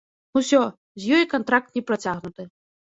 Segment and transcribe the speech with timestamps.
[0.41, 0.61] Усё,
[1.03, 2.53] з ёй кантракт не працягнуты.